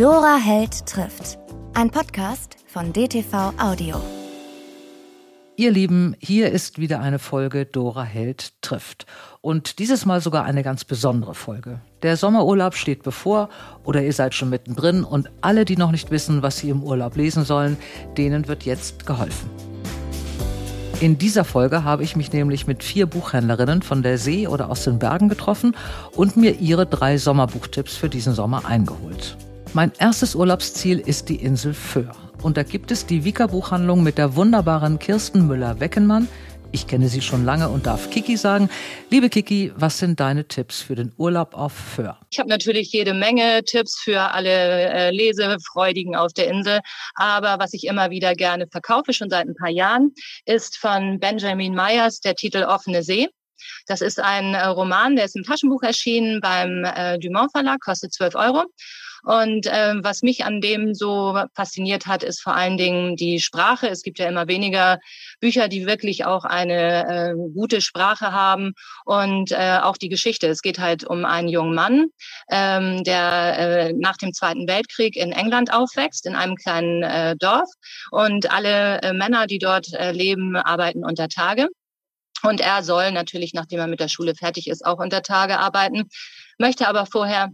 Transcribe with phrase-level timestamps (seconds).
[0.00, 1.38] Dora Held trifft.
[1.74, 4.00] Ein Podcast von DTV Audio.
[5.56, 9.04] Ihr Lieben, hier ist wieder eine Folge Dora Held trifft.
[9.42, 11.82] Und dieses Mal sogar eine ganz besondere Folge.
[12.00, 13.50] Der Sommerurlaub steht bevor
[13.84, 17.14] oder ihr seid schon mittendrin und alle, die noch nicht wissen, was sie im Urlaub
[17.16, 17.76] lesen sollen,
[18.16, 19.50] denen wird jetzt geholfen.
[21.00, 24.82] In dieser Folge habe ich mich nämlich mit vier Buchhändlerinnen von der See oder aus
[24.82, 25.76] den Bergen getroffen
[26.16, 29.36] und mir ihre drei Sommerbuchtipps für diesen Sommer eingeholt.
[29.72, 32.10] Mein erstes Urlaubsziel ist die Insel Föhr.
[32.42, 36.26] Und da gibt es die Vika Buchhandlung mit der wunderbaren Kirsten Müller-Weckenmann.
[36.72, 38.68] Ich kenne sie schon lange und darf Kiki sagen.
[39.10, 42.18] Liebe Kiki, was sind deine Tipps für den Urlaub auf Föhr?
[42.30, 46.80] Ich habe natürlich jede Menge Tipps für alle äh, Lesefreudigen auf der Insel.
[47.14, 50.12] Aber was ich immer wieder gerne verkaufe, schon seit ein paar Jahren,
[50.46, 53.28] ist von Benjamin Myers der Titel Offene See.
[53.86, 58.12] Das ist ein äh, Roman, der ist im Taschenbuch erschienen beim äh, Dumont Verlag, kostet
[58.12, 58.64] 12 Euro.
[59.24, 63.88] Und äh, was mich an dem so fasziniert hat, ist vor allen Dingen die Sprache.
[63.88, 64.98] Es gibt ja immer weniger
[65.40, 68.72] Bücher, die wirklich auch eine äh, gute Sprache haben
[69.04, 70.46] und äh, auch die Geschichte.
[70.48, 72.06] Es geht halt um einen jungen Mann,
[72.50, 77.68] ähm, der äh, nach dem Zweiten Weltkrieg in England aufwächst, in einem kleinen äh, Dorf.
[78.10, 81.68] Und alle äh, Männer, die dort äh, leben, arbeiten unter Tage.
[82.42, 86.08] Und er soll natürlich, nachdem er mit der Schule fertig ist, auch unter Tage arbeiten,
[86.58, 87.50] möchte aber vorher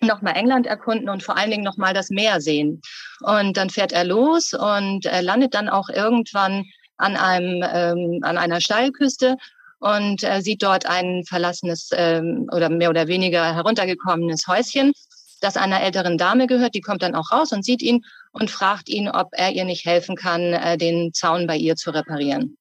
[0.00, 2.80] nochmal England erkunden und vor allen Dingen nochmal das Meer sehen.
[3.20, 6.64] Und dann fährt er los und er landet dann auch irgendwann
[6.96, 9.36] an einem ähm, an einer Steilküste
[9.80, 14.92] und er sieht dort ein verlassenes ähm, oder mehr oder weniger heruntergekommenes Häuschen,
[15.40, 16.74] das einer älteren Dame gehört.
[16.74, 19.86] Die kommt dann auch raus und sieht ihn und fragt ihn, ob er ihr nicht
[19.86, 22.58] helfen kann, äh, den Zaun bei ihr zu reparieren.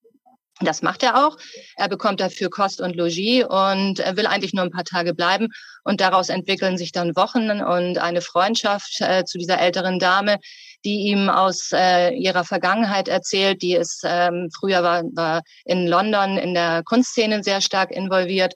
[0.62, 1.38] Das macht er auch.
[1.78, 5.48] Er bekommt dafür Kost und Logis und er will eigentlich nur ein paar Tage bleiben.
[5.84, 10.38] Und daraus entwickeln sich dann Wochen und eine Freundschaft äh, zu dieser älteren Dame,
[10.84, 13.62] die ihm aus äh, ihrer Vergangenheit erzählt.
[13.62, 18.54] Die ist ähm, früher war, war in London in der Kunstszene sehr stark involviert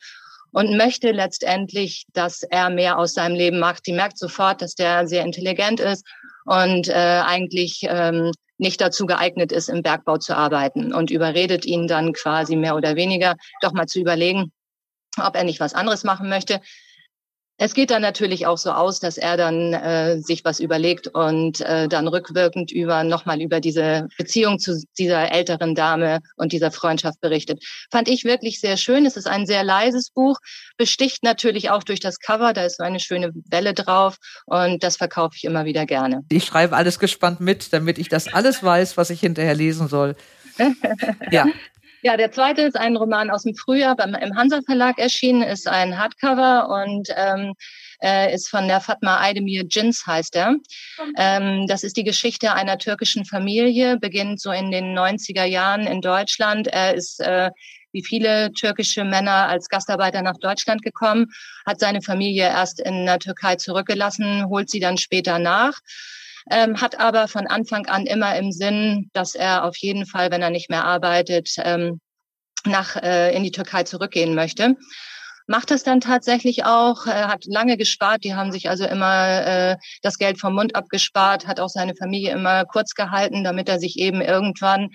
[0.51, 3.87] und möchte letztendlich, dass er mehr aus seinem Leben macht.
[3.87, 6.05] Die merkt sofort, dass der sehr intelligent ist
[6.45, 11.87] und äh, eigentlich ähm, nicht dazu geeignet ist, im Bergbau zu arbeiten und überredet ihn
[11.87, 14.51] dann quasi mehr oder weniger, doch mal zu überlegen,
[15.17, 16.61] ob er nicht was anderes machen möchte.
[17.57, 21.61] Es geht dann natürlich auch so aus, dass er dann äh, sich was überlegt und
[21.61, 27.21] äh, dann rückwirkend über nochmal über diese Beziehung zu dieser älteren Dame und dieser Freundschaft
[27.21, 27.63] berichtet.
[27.91, 29.05] Fand ich wirklich sehr schön.
[29.05, 30.37] Es ist ein sehr leises Buch,
[30.77, 32.53] besticht natürlich auch durch das Cover.
[32.53, 36.21] Da ist so eine schöne Welle drauf und das verkaufe ich immer wieder gerne.
[36.29, 40.15] Ich schreibe alles gespannt mit, damit ich das alles weiß, was ich hinterher lesen soll.
[41.31, 41.45] ja.
[42.05, 45.69] Ja, der zweite ist ein Roman aus dem Frühjahr beim, im Hansa Verlag erschienen, ist
[45.69, 47.53] ein Hardcover und ähm,
[48.01, 50.57] äh, ist von der Fatma Aydemir Jins heißt er.
[51.17, 56.01] Ähm, das ist die Geschichte einer türkischen Familie, beginnt so in den 90er Jahren in
[56.01, 56.67] Deutschland.
[56.67, 57.51] Er ist äh,
[57.93, 61.27] wie viele türkische Männer als Gastarbeiter nach Deutschland gekommen,
[61.65, 65.79] hat seine Familie erst in der Türkei zurückgelassen, holt sie dann später nach
[66.49, 70.41] ähm, hat aber von Anfang an immer im Sinn, dass er auf jeden Fall, wenn
[70.41, 71.99] er nicht mehr arbeitet, ähm,
[72.65, 74.75] nach äh, in die Türkei zurückgehen möchte.
[75.45, 79.75] Macht es dann tatsächlich auch, er hat lange gespart, die haben sich also immer äh,
[80.01, 83.99] das Geld vom Mund abgespart, hat auch seine Familie immer kurz gehalten, damit er sich
[83.99, 84.89] eben irgendwann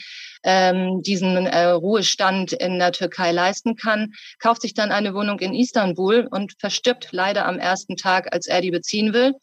[0.45, 5.55] ähm, diesen äh, Ruhestand in der Türkei leisten kann, kauft sich dann eine Wohnung in
[5.55, 9.35] Istanbul und verstirbt leider am ersten Tag, als er die beziehen will.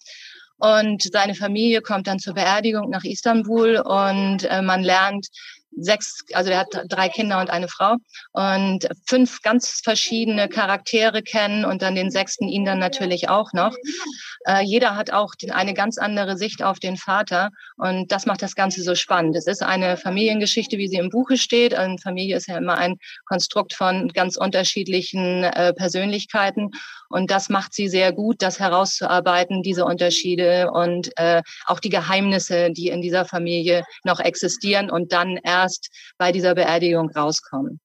[0.58, 5.28] Und seine Familie kommt dann zur Beerdigung nach Istanbul und äh, man lernt
[5.78, 7.96] sechs, also er hat drei Kinder und eine Frau
[8.32, 13.76] und fünf ganz verschiedene Charaktere kennen und dann den sechsten ihn dann natürlich auch noch.
[14.48, 18.42] Äh, jeder hat auch den, eine ganz andere Sicht auf den Vater und das macht
[18.42, 19.36] das Ganze so spannend.
[19.36, 21.74] Es ist eine Familiengeschichte, wie sie im Buche steht.
[21.74, 26.72] Eine Familie ist ja immer ein Konstrukt von ganz unterschiedlichen äh, Persönlichkeiten
[27.10, 32.72] und das macht sie sehr gut, das herauszuarbeiten, diese Unterschiede und äh, auch die Geheimnisse,
[32.72, 37.80] die in dieser Familie noch existieren und dann erst erst bei dieser Beerdigung rauskommen.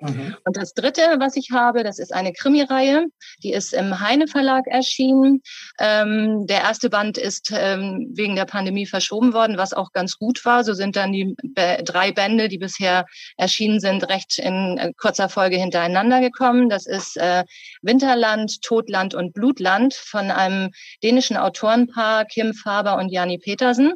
[0.00, 0.36] Mhm.
[0.44, 3.06] Und das dritte, was ich habe, das ist eine Krimireihe.
[3.42, 5.42] Die ist im Heine Verlag erschienen.
[5.78, 10.44] Ähm, der erste Band ist ähm, wegen der Pandemie verschoben worden, was auch ganz gut
[10.44, 10.64] war.
[10.64, 11.36] So sind dann die
[11.84, 13.04] drei Bände, die bisher
[13.36, 16.68] erschienen sind, recht in äh, kurzer Folge hintereinander gekommen.
[16.68, 17.44] Das ist äh,
[17.82, 20.70] Winterland, Todland und Blutland von einem
[21.02, 23.92] dänischen Autorenpaar Kim Faber und Jani Petersen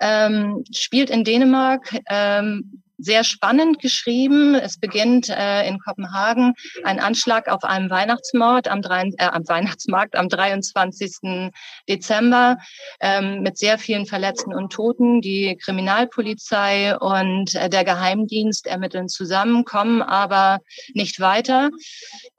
[0.00, 4.54] ähm, spielt in Dänemark, ähm, sehr spannend geschrieben.
[4.54, 6.54] Es beginnt äh, in Kopenhagen
[6.84, 11.50] ein Anschlag auf einem Weihnachtsmord am, drei, äh, am Weihnachtsmarkt am 23.
[11.88, 12.58] Dezember
[13.00, 15.20] ähm, mit sehr vielen Verletzten und Toten.
[15.20, 20.60] Die Kriminalpolizei und äh, der Geheimdienst ermitteln zusammen, kommen aber
[20.94, 21.70] nicht weiter.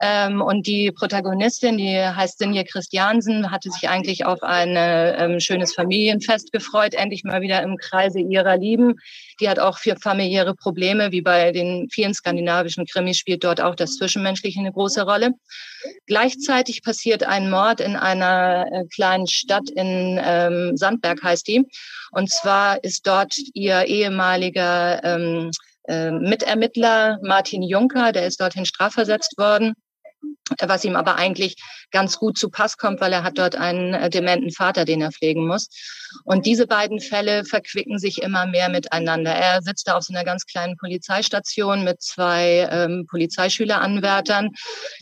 [0.00, 5.74] Ähm, und die Protagonistin, die heißt Sinje Christiansen, hatte sich eigentlich auf ein ähm, schönes
[5.74, 8.96] Familienfest gefreut, endlich mal wieder im Kreise ihrer Lieben.
[9.40, 13.74] Die hat auch für familiäre Probleme, wie bei den vielen skandinavischen Krimis spielt dort auch
[13.74, 15.32] das Zwischenmenschliche eine große Rolle.
[16.06, 21.64] Gleichzeitig passiert ein Mord in einer äh, kleinen Stadt in ähm, Sandberg heißt die.
[22.12, 25.50] Und zwar ist dort ihr ehemaliger ähm,
[25.84, 29.74] äh, Mitermittler Martin Juncker, der ist dorthin strafversetzt worden
[30.66, 31.56] was ihm aber eigentlich
[31.90, 35.12] ganz gut zu Pass kommt, weil er hat dort einen äh, dementen Vater, den er
[35.12, 35.68] pflegen muss.
[36.24, 39.32] Und diese beiden Fälle verquicken sich immer mehr miteinander.
[39.32, 44.50] Er sitzt da auf so einer ganz kleinen Polizeistation mit zwei ähm, Polizeischüleranwärtern,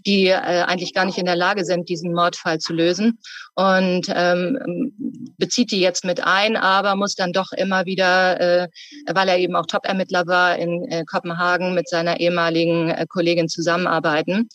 [0.04, 3.18] die äh, eigentlich gar nicht in der Lage sind, diesen Mordfall zu lösen.
[3.54, 4.92] Und ähm,
[5.38, 8.68] bezieht die jetzt mit ein, aber muss dann doch immer wieder, äh,
[9.12, 14.48] weil er eben auch Top-Ermittler war, in äh, Kopenhagen mit seiner ehemaligen äh, Kollegin zusammenarbeiten.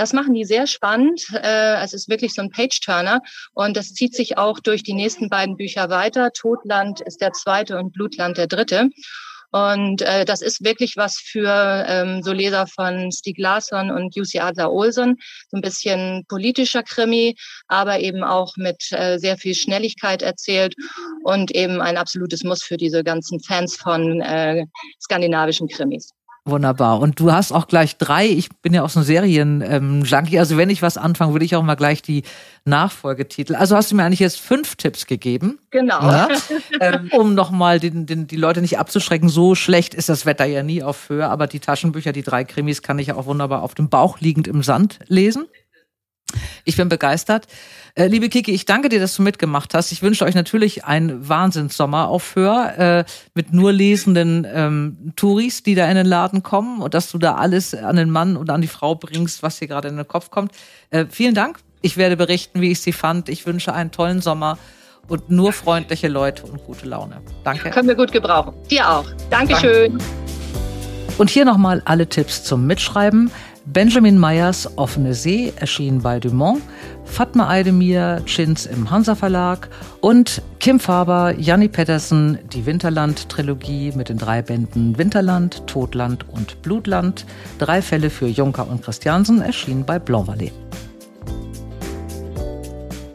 [0.00, 1.26] Das machen die sehr spannend.
[1.34, 3.20] Äh, es ist wirklich so ein Page-Turner
[3.52, 6.32] und das zieht sich auch durch die nächsten beiden Bücher weiter.
[6.32, 8.88] Todland ist der zweite und Blutland der dritte.
[9.50, 14.38] Und äh, das ist wirklich was für ähm, so Leser von Stieg Larsson und Jussi
[14.38, 15.18] Adler-Olsen.
[15.50, 17.36] So ein bisschen politischer Krimi,
[17.68, 20.76] aber eben auch mit äh, sehr viel Schnelligkeit erzählt
[21.24, 24.64] und eben ein absolutes Muss für diese ganzen Fans von äh,
[24.98, 26.08] skandinavischen Krimis.
[26.50, 27.00] Wunderbar.
[27.00, 28.26] Und du hast auch gleich drei.
[28.26, 30.38] Ich bin ja auch so ein Serien-Junkie.
[30.38, 32.24] also wenn ich was anfange, würde ich auch mal gleich die
[32.64, 33.54] Nachfolgetitel.
[33.54, 35.58] Also hast du mir eigentlich jetzt fünf Tipps gegeben.
[35.70, 36.02] Genau.
[36.02, 36.28] Ne?
[36.80, 39.28] ähm, um nochmal den, den, die Leute nicht abzuschrecken.
[39.28, 41.28] So schlecht ist das Wetter ja nie auf Höhe.
[41.28, 44.48] Aber die Taschenbücher, die drei Krimis, kann ich ja auch wunderbar auf dem Bauch liegend
[44.48, 45.46] im Sand lesen.
[46.64, 47.46] Ich bin begeistert.
[47.94, 49.92] Äh, liebe Kiki, ich danke dir, dass du mitgemacht hast.
[49.92, 53.04] Ich wünsche euch natürlich einen Wahnsinnssommer auf Hör äh,
[53.34, 57.34] mit nur lesenden ähm, Touris, die da in den Laden kommen und dass du da
[57.34, 60.30] alles an den Mann und an die Frau bringst, was dir gerade in den Kopf
[60.30, 60.52] kommt.
[60.90, 61.58] Äh, vielen Dank.
[61.82, 63.28] Ich werde berichten, wie ich sie fand.
[63.28, 64.58] Ich wünsche einen tollen Sommer
[65.08, 67.20] und nur freundliche Leute und gute Laune.
[67.42, 67.70] Danke.
[67.70, 68.54] Können wir gut gebrauchen.
[68.70, 69.06] Dir auch.
[69.30, 69.98] Dankeschön.
[69.98, 70.04] Danke.
[71.18, 73.30] Und hier nochmal alle Tipps zum Mitschreiben.
[73.72, 76.60] Benjamin Meyers Offene See erschien bei Dumont,
[77.04, 79.68] Fatma Eidemir Chins im Hansa Verlag
[80.00, 87.26] und Kim Faber, Janni Pettersen die Winterland-Trilogie mit den drei Bänden Winterland, Todland und Blutland.
[87.58, 90.50] Drei Fälle für Juncker und Christiansen erschienen bei Blanc-Vallée.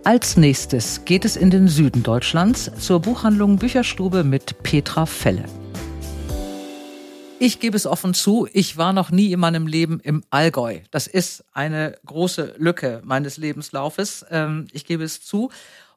[0.06, 5.44] Als nächstes geht es in den Süden Deutschlands zur Buchhandlung Bücherstube mit Petra Felle.
[7.38, 10.80] Ich gebe es offen zu, ich war noch nie in meinem Leben im Allgäu.
[10.92, 14.26] Das ist eine große Lücke meines Lebenslaufes.
[14.30, 15.52] Ähm, ich gebe es zu.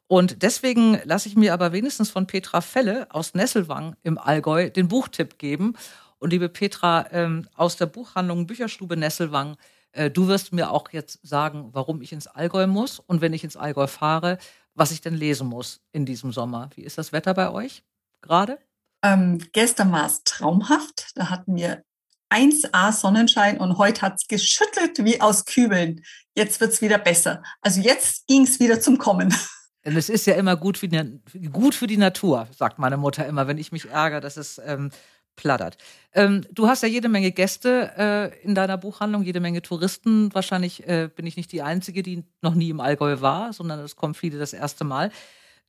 [0.07, 4.89] Und deswegen lasse ich mir aber wenigstens von Petra Felle aus Nesselwang im Allgäu den
[4.89, 5.75] Buchtipp geben.
[6.17, 9.55] Und liebe Petra, ähm, aus der Buchhandlung Bücherstube Nesselwang,
[9.93, 13.45] äh, du wirst mir auch jetzt sagen, warum ich ins Allgäu muss und wenn ich
[13.45, 14.39] ins Allgäu fahre,
[14.75, 16.69] was ich denn lesen muss in diesem Sommer.
[16.75, 17.83] Wie ist das Wetter bei euch
[18.21, 18.59] gerade?
[19.03, 21.11] Ähm, gestern war es traumhaft.
[21.15, 21.83] Da hatten wir
[22.29, 26.03] 1A Sonnenschein und heute hat es geschüttelt wie aus Kübeln.
[26.35, 27.41] Jetzt wird es wieder besser.
[27.61, 29.33] Also jetzt ging es wieder zum Kommen.
[29.85, 31.19] Und es ist ja immer gut für, die,
[31.51, 34.91] gut für die Natur, sagt meine Mutter immer, wenn ich mich ärgere, dass es ähm,
[35.37, 35.77] plattert.
[36.13, 40.33] Ähm, du hast ja jede Menge Gäste äh, in deiner Buchhandlung, jede Menge Touristen.
[40.33, 43.95] Wahrscheinlich äh, bin ich nicht die Einzige, die noch nie im Allgäu war, sondern es
[43.95, 45.11] kommen viele das erste Mal.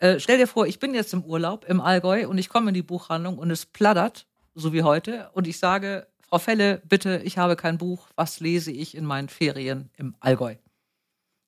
[0.00, 2.74] Äh, stell dir vor, ich bin jetzt im Urlaub im Allgäu und ich komme in
[2.74, 7.38] die Buchhandlung und es plattert, so wie heute, und ich sage, Frau Felle, bitte, ich
[7.38, 8.08] habe kein Buch.
[8.16, 10.54] Was lese ich in meinen Ferien im Allgäu?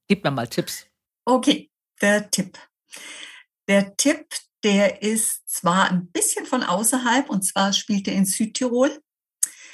[0.09, 0.87] Gib mir mal Tipps.
[1.25, 2.59] Okay, der Tipp.
[3.69, 4.27] Der Tipp,
[4.65, 9.01] der ist zwar ein bisschen von außerhalb, und zwar spielt er in Südtirol.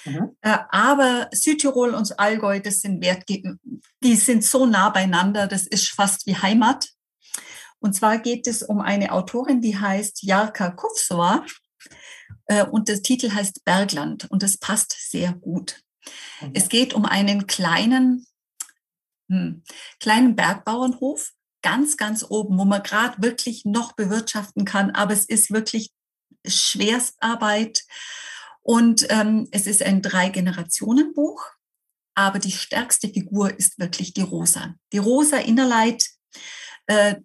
[0.05, 0.37] Mhm.
[0.43, 5.89] Äh, aber Südtirol und Allgäu, das sind Wert, die sind so nah beieinander, das ist
[5.89, 6.91] fast wie Heimat.
[7.81, 11.45] Und zwar geht es um eine Autorin, die heißt Jarka Kufsova.
[12.47, 15.81] Äh, und der Titel heißt Bergland und das passt sehr gut.
[16.41, 16.53] Mhm.
[16.55, 18.27] Es geht um einen kleinen,
[19.29, 19.63] hm,
[20.01, 21.33] kleinen Bergbauernhof,
[21.63, 25.93] ganz, ganz oben, wo man gerade wirklich noch bewirtschaften kann, aber es ist wirklich
[26.47, 27.83] Schwerstarbeit.
[28.63, 31.43] Und ähm, es ist ein Drei-Generationen-Buch,
[32.15, 34.75] aber die stärkste Figur ist wirklich die Rosa.
[34.93, 36.09] Die Rosa Innerleit,
[36.87, 37.17] äh,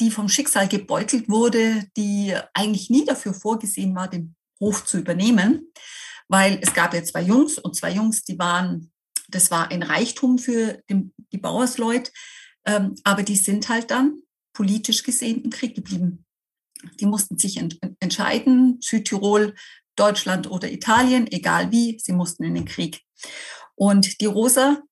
[0.00, 5.72] die vom Schicksal gebeutelt wurde, die eigentlich nie dafür vorgesehen war, den Hof zu übernehmen,
[6.28, 8.92] weil es gab ja zwei Jungs und zwei Jungs, die waren,
[9.28, 12.10] das war ein Reichtum für den, die Bauersleute,
[12.64, 14.20] ähm, aber die sind halt dann
[14.52, 16.24] politisch gesehen im Krieg geblieben.
[17.00, 19.54] Die mussten sich ent entscheiden, Südtirol,
[19.96, 23.02] Deutschland oder Italien, egal wie, sie mussten in den Krieg.
[23.74, 24.82] Und die Rosa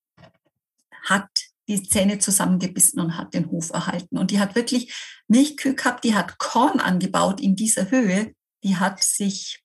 [1.03, 4.19] hat die Zähne zusammengebissen und hat den Hof erhalten.
[4.19, 4.93] Und die hat wirklich
[5.29, 8.35] Milchkühe gehabt, die hat Korn angebaut in dieser Höhe,
[8.65, 9.63] die hat sich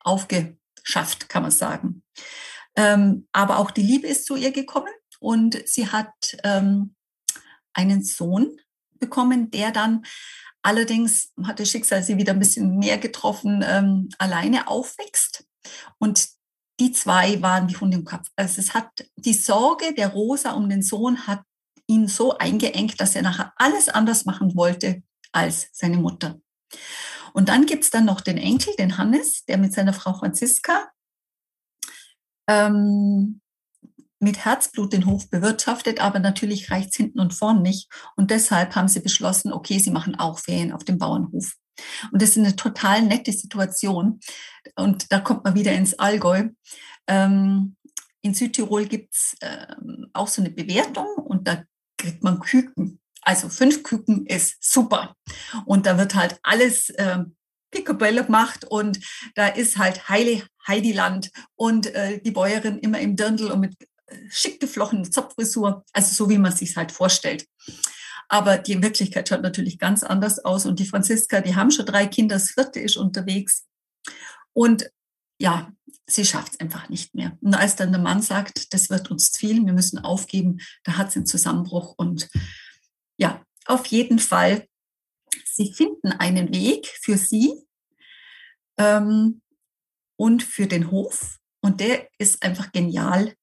[0.00, 2.02] aufgeschafft, kann man sagen.
[2.76, 6.94] Ähm, aber auch die Liebe ist zu ihr gekommen und sie hat ähm,
[7.72, 8.56] einen Sohn
[8.98, 10.04] bekommen, der dann
[10.62, 15.46] allerdings, hat das Schicksal sie wieder ein bisschen mehr getroffen, ähm, alleine aufwächst.
[15.98, 16.28] Und
[16.80, 18.28] die zwei waren wie Hund im Kopf.
[18.36, 21.42] Also es hat die Sorge der Rosa um den Sohn hat
[21.86, 26.40] ihn so eingeengt, dass er nachher alles anders machen wollte als seine Mutter.
[27.32, 30.90] Und dann gibt es dann noch den Enkel, den Hannes, der mit seiner Frau Franziska
[32.48, 33.40] ähm,
[34.20, 37.88] mit Herzblut den Hof bewirtschaftet, aber natürlich reicht es hinten und vorn nicht.
[38.16, 41.54] Und deshalb haben sie beschlossen, okay, sie machen auch Ferien auf dem Bauernhof.
[42.12, 44.20] Und das ist eine total nette Situation.
[44.76, 46.48] Und da kommt man wieder ins Allgäu.
[47.06, 47.76] Ähm,
[48.22, 51.62] in Südtirol gibt es ähm, auch so eine Bewertung und da
[51.96, 53.00] kriegt man Küken.
[53.22, 55.14] Also fünf Küken ist super.
[55.64, 57.36] Und da wird halt alles ähm,
[57.70, 59.00] Picobello gemacht und
[59.34, 63.74] da ist halt Heili, Heidiland und äh, die Bäuerin immer im Dirndl und mit
[64.06, 67.46] äh, schick geflochtene Zopffrisur, also so wie man sich halt vorstellt.
[68.28, 70.66] Aber die Wirklichkeit schaut natürlich ganz anders aus.
[70.66, 73.66] Und die Franziska, die haben schon drei Kinder, das vierte ist unterwegs.
[74.52, 74.90] Und
[75.40, 75.72] ja,
[76.06, 77.36] sie schafft es einfach nicht mehr.
[77.40, 80.96] Und als dann der Mann sagt, das wird uns zu viel, wir müssen aufgeben, da
[80.96, 81.94] hat sie einen Zusammenbruch.
[81.96, 82.28] Und
[83.16, 84.66] ja, auf jeden Fall,
[85.44, 87.52] sie finden einen Weg für sie
[88.78, 89.42] ähm,
[90.16, 91.38] und für den Hof.
[91.60, 93.34] Und der ist einfach genial.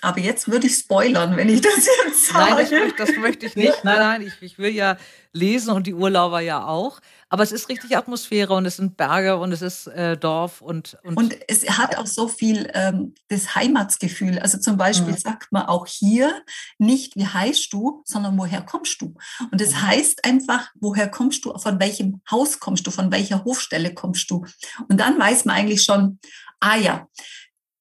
[0.00, 2.66] Aber jetzt würde ich spoilern, wenn ich das jetzt sage.
[2.70, 3.84] Nein, das, das möchte ich nicht.
[3.84, 4.96] Nein, nein, ich, ich, will ja
[5.32, 7.00] lesen und die Urlauber ja auch.
[7.28, 10.98] Aber es ist richtig Atmosphäre und es sind Berge und es ist äh, Dorf und,
[11.02, 11.16] und.
[11.16, 14.38] Und es hat auch so viel ähm, das Heimatsgefühl.
[14.38, 15.18] Also zum Beispiel mhm.
[15.18, 16.42] sagt man auch hier
[16.78, 19.14] nicht, wie heißt du, sondern woher kommst du?
[19.50, 19.82] Und das mhm.
[19.82, 24.44] heißt einfach, woher kommst du, von welchem Haus kommst du, von welcher Hofstelle kommst du?
[24.88, 26.18] Und dann weiß man eigentlich schon,
[26.60, 27.08] ah ja,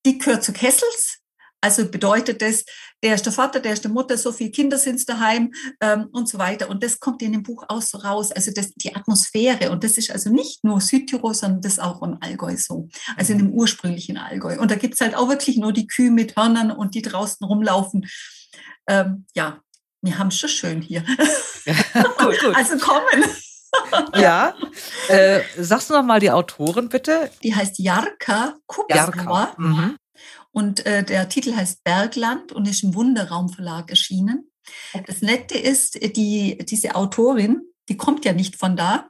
[0.05, 1.20] die gehört zu Kessels,
[1.61, 2.65] also bedeutet das,
[3.03, 6.27] der ist der Vater, der ist der Mutter, so viele Kinder sind daheim ähm, und
[6.27, 6.69] so weiter.
[6.69, 8.31] Und das kommt in dem Buch auch so raus.
[8.31, 9.71] Also das, die Atmosphäre.
[9.71, 12.89] Und das ist also nicht nur Südtirol, sondern das auch im Allgäu so.
[13.15, 14.59] Also in dem ursprünglichen Allgäu.
[14.59, 18.07] Und da gibt's halt auch wirklich nur die Kühe mit Hörnern und die draußen rumlaufen.
[18.87, 19.61] Ähm, ja,
[20.01, 21.03] wir haben es schon schön hier.
[21.65, 21.75] Ja,
[22.17, 22.55] gut, gut.
[22.55, 23.23] Also kommen.
[24.15, 24.55] ja.
[25.09, 27.29] Äh, sagst du noch mal die Autorin bitte?
[27.43, 29.53] Die heißt Jarka Kupsauer.
[29.57, 29.97] Mhm.
[30.51, 34.51] Und äh, der Titel heißt Bergland und ist im Wunderraum Verlag erschienen.
[35.07, 39.09] Das Nette ist, die, diese Autorin, die kommt ja nicht von da,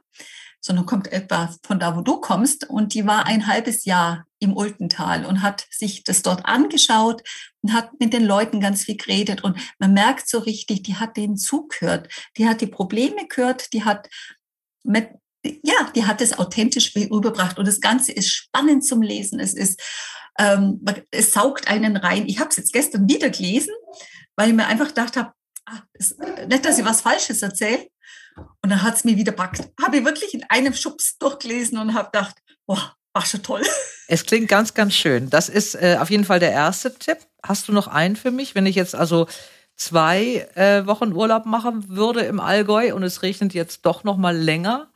[0.60, 2.68] sondern kommt etwa von da, wo du kommst.
[2.68, 7.22] Und die war ein halbes Jahr im Ultental und hat sich das dort angeschaut
[7.62, 9.42] und hat mit den Leuten ganz viel geredet.
[9.42, 12.08] Und man merkt so richtig, die hat denen zugehört.
[12.36, 14.08] Die hat die Probleme gehört, die hat
[14.84, 15.08] mit,
[15.44, 17.58] ja, die hat es authentisch überbracht.
[17.58, 19.40] Und das Ganze ist spannend zum Lesen.
[19.40, 19.80] Es ist
[20.38, 22.26] ähm, es saugt einen rein.
[22.26, 23.74] Ich habe es jetzt gestern wieder gelesen,
[24.36, 25.32] weil ich mir einfach gedacht habe,
[25.66, 25.80] ah,
[26.48, 27.86] nicht, dass ich was Falsches erzähle.
[28.62, 29.68] Und dann hat es mir wieder packt.
[29.82, 32.36] Habe ich wirklich in einem Schubs durchgelesen und habe gedacht,
[32.66, 33.62] boah, war schon toll.
[34.08, 35.30] Es klingt ganz, ganz schön.
[35.30, 37.16] Das ist äh, auf jeden Fall der erste Tipp.
[37.42, 39.26] Hast du noch einen für mich, wenn ich jetzt also
[39.76, 44.36] zwei äh, Wochen Urlaub machen würde im Allgäu und es regnet jetzt doch noch mal
[44.36, 44.91] länger?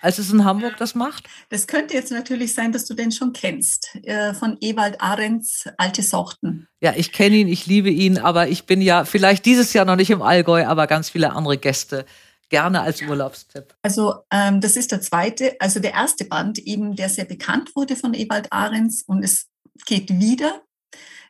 [0.00, 1.28] Als es in Hamburg das macht?
[1.48, 6.02] Das könnte jetzt natürlich sein, dass du den schon kennst, äh, von Ewald Ahrens Alte
[6.02, 6.68] Sorten.
[6.80, 9.96] Ja, ich kenne ihn, ich liebe ihn, aber ich bin ja vielleicht dieses Jahr noch
[9.96, 12.06] nicht im Allgäu, aber ganz viele andere Gäste.
[12.50, 13.74] Gerne als Urlaubstipp.
[13.82, 17.94] Also ähm, das ist der zweite, also der erste Band eben, der sehr bekannt wurde
[17.94, 19.48] von Ewald Ahrens und es
[19.86, 20.62] geht wieder.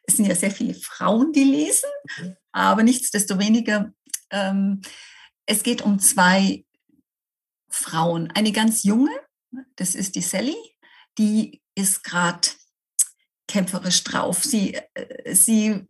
[0.05, 1.91] Es sind ja sehr viele Frauen, die lesen,
[2.53, 3.93] aber nichtsdestoweniger,
[4.31, 4.81] ähm,
[5.45, 6.65] es geht um zwei
[7.79, 8.31] Frauen.
[8.35, 9.11] Eine ganz junge,
[9.77, 10.57] das ist die Sally,
[11.17, 12.49] die ist gerade
[13.47, 14.45] kämpferisch drauf.
[14.45, 15.87] Sie, äh, sie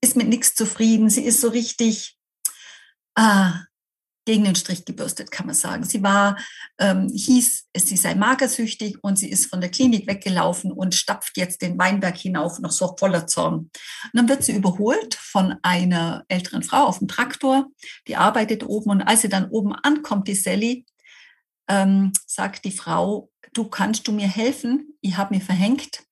[0.00, 1.10] ist mit nichts zufrieden.
[1.10, 2.18] Sie ist so richtig
[3.16, 3.64] ah,
[4.26, 5.84] gegen den Strich gebürstet, kann man sagen.
[5.84, 6.38] Sie war,
[6.78, 11.60] ähm, hieß, sie sei magersüchtig und sie ist von der Klinik weggelaufen und stapft jetzt
[11.60, 13.54] den Weinberg hinauf, noch so voller Zorn.
[13.54, 13.70] Und
[14.14, 17.66] dann wird sie überholt von einer älteren Frau auf dem Traktor,
[18.08, 20.86] die arbeitet oben und als sie dann oben ankommt, die Sally,
[21.68, 24.96] ähm, sagt die Frau, du kannst du mir helfen?
[25.00, 26.04] Ich habe mir verhängt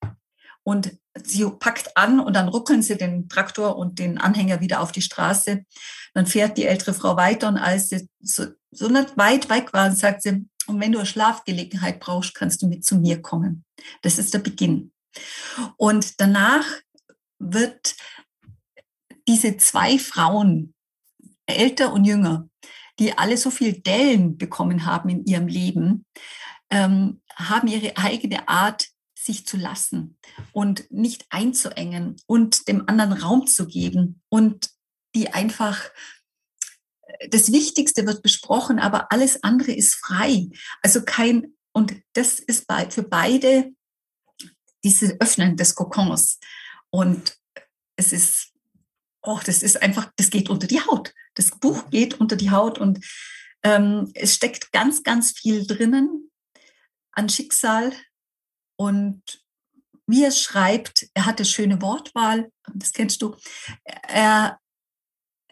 [0.63, 4.91] und sie packt an und dann ruckeln sie den Traktor und den Anhänger wieder auf
[4.91, 5.65] die Straße.
[6.13, 9.91] Dann fährt die ältere Frau weiter und als sie so, so nicht weit weg war,
[9.91, 13.65] sagt sie, und wenn du eine Schlafgelegenheit brauchst, kannst du mit zu mir kommen.
[14.01, 14.93] Das ist der Beginn.
[15.77, 16.65] Und danach
[17.37, 17.95] wird
[19.27, 20.73] diese zwei Frauen,
[21.45, 22.47] älter und jünger,
[23.03, 26.05] die alle so viel Dellen bekommen haben in ihrem Leben,
[26.69, 30.17] ähm, haben ihre eigene Art, sich zu lassen
[30.51, 34.69] und nicht einzuengen und dem anderen Raum zu geben und
[35.15, 35.81] die einfach,
[37.29, 40.49] das Wichtigste wird besprochen, aber alles andere ist frei.
[40.81, 43.71] Also kein, und das ist für beide
[44.83, 46.39] diese Öffnen des Kokons.
[46.89, 47.37] Und
[47.95, 48.51] es ist,
[49.21, 51.13] oh, das ist einfach, das geht unter die Haut.
[51.35, 53.03] Das Buch geht unter die Haut und
[53.63, 56.31] ähm, es steckt ganz, ganz viel drinnen
[57.11, 57.93] an Schicksal
[58.75, 59.21] und
[60.07, 63.35] wie er schreibt, er hatte schöne Wortwahl, das kennst du.
[63.85, 64.59] Er,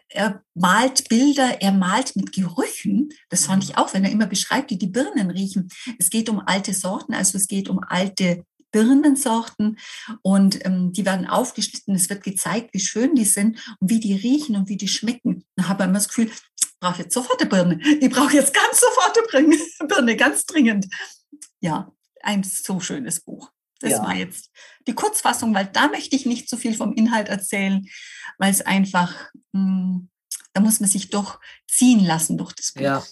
[0.08, 3.08] er malt Bilder, er malt mit Gerüchen.
[3.30, 5.70] Das fand ich auch, wenn er immer beschreibt, wie die Birnen riechen.
[5.98, 9.78] Es geht um alte Sorten, also es geht um alte Birnensorten
[10.22, 11.94] und ähm, die werden aufgeschnitten.
[11.94, 15.44] Es wird gezeigt, wie schön die sind und wie die riechen und wie die schmecken.
[15.56, 17.80] Da habe ich immer das Gefühl, ich brauche jetzt sofort eine Birne.
[18.00, 19.56] Ich brauche jetzt ganz sofort eine
[19.88, 20.88] Birne, ganz dringend
[21.62, 21.90] ja,
[22.22, 23.50] ein so schönes Buch.
[23.80, 24.02] Das ja.
[24.02, 24.50] war jetzt
[24.86, 27.86] die Kurzfassung, weil da möchte ich nicht so viel vom Inhalt erzählen,
[28.38, 30.08] weil es einfach, mh, hm,
[30.52, 32.82] da muss man sich doch ziehen lassen durch das Buch.
[32.82, 33.02] Ja.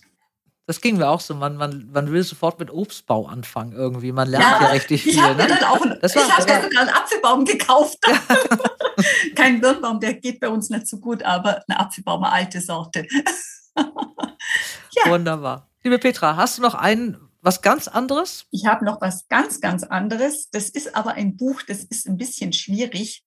[0.70, 1.34] Das ging mir auch so.
[1.34, 4.12] Man, man, man will sofort mit Obstbau anfangen irgendwie.
[4.12, 5.14] Man lernt ja, ja richtig viel.
[5.14, 5.48] Ich habe ne?
[5.48, 6.62] dann auch das ich habe ja.
[6.62, 7.98] sogar einen Apfelbaum gekauft.
[9.34, 13.04] Kein Birnbaum, der geht bei uns nicht so gut, aber ein Apfelbaum, eine alte Sorte.
[13.76, 15.10] ja.
[15.10, 15.68] Wunderbar.
[15.82, 18.46] Liebe Petra, hast du noch einen was ganz anderes?
[18.52, 20.50] Ich habe noch was ganz, ganz anderes.
[20.52, 23.24] Das ist aber ein Buch, das ist ein bisschen schwierig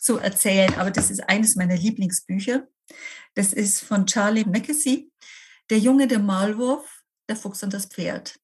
[0.00, 2.68] zu erzählen, aber das ist eines meiner Lieblingsbücher.
[3.34, 5.10] Das ist von Charlie Mackesy,
[5.70, 8.38] Der Junge, der Maulwurf, der Fuchs und das Pferd.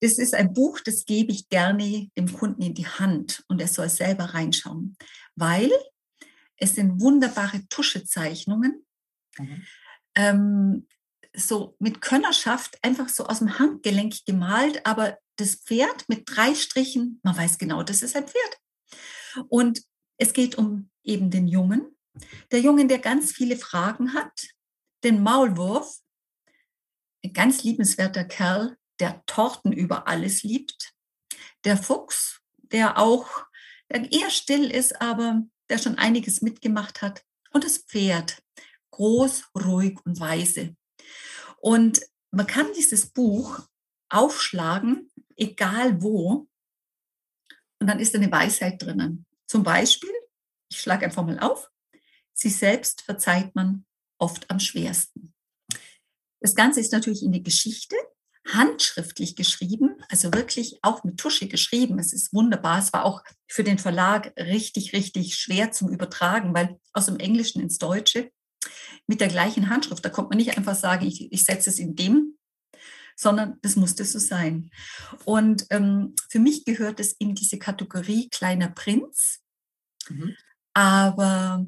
[0.00, 3.68] Das ist ein Buch, das gebe ich gerne dem Kunden in die Hand und er
[3.68, 4.96] soll selber reinschauen,
[5.34, 5.70] weil
[6.56, 8.84] es sind wunderbare Tuschezeichnungen.
[9.38, 9.66] Mhm.
[10.14, 10.86] Ähm,
[11.36, 17.20] so mit Könnerschaft einfach so aus dem Handgelenk gemalt, aber das Pferd mit drei Strichen,
[17.22, 19.46] man weiß genau, das ist ein Pferd.
[19.48, 19.82] Und
[20.16, 21.96] es geht um eben den Jungen,
[22.52, 24.46] der Jungen, der ganz viele Fragen hat,
[25.02, 25.98] den Maulwurf,
[27.24, 30.92] ein ganz liebenswerter Kerl, der Torten über alles liebt,
[31.64, 33.46] der Fuchs, der auch
[33.90, 38.42] der eher still ist, aber der schon einiges mitgemacht hat, und das Pferd,
[38.90, 40.76] groß, ruhig und weise.
[41.58, 43.60] Und man kann dieses Buch
[44.08, 46.48] aufschlagen, egal wo,
[47.78, 49.26] und dann ist eine Weisheit drinnen.
[49.46, 50.10] Zum Beispiel,
[50.68, 51.70] ich schlage einfach mal auf,
[52.32, 53.84] sich selbst verzeiht man
[54.18, 55.33] oft am schwersten.
[56.44, 57.96] Das Ganze ist natürlich in der Geschichte,
[58.46, 61.98] handschriftlich geschrieben, also wirklich auch mit Tusche geschrieben.
[61.98, 62.80] Es ist wunderbar.
[62.80, 67.62] Es war auch für den Verlag richtig, richtig schwer zum Übertragen, weil aus dem Englischen
[67.62, 68.30] ins Deutsche
[69.06, 70.04] mit der gleichen Handschrift.
[70.04, 72.36] Da kommt man nicht einfach sagen, ich, ich setze es in dem,
[73.16, 74.68] sondern das musste so sein.
[75.24, 79.40] Und ähm, für mich gehört es in diese Kategorie kleiner Prinz,
[80.10, 80.36] mhm.
[80.74, 81.64] aber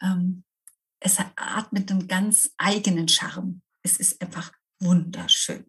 [0.00, 0.42] ähm,
[0.98, 3.62] es atmet einen ganz eigenen Charme.
[3.82, 5.64] Es ist einfach wunderschön.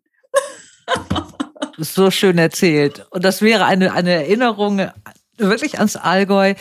[1.78, 3.06] so schön erzählt.
[3.10, 4.90] Und das wäre eine, eine Erinnerung
[5.38, 6.56] wirklich ans Allgäu.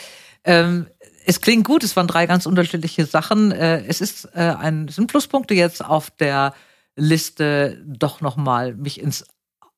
[0.44, 0.86] Ähm,
[1.26, 3.52] es klingt gut, es waren drei ganz unterschiedliche Sachen.
[3.52, 6.54] Äh, es ist äh, ein, sind Pluspunkte jetzt auf der
[6.96, 9.24] Liste, doch nochmal mich ins